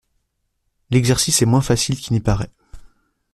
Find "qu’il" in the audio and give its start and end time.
1.95-2.13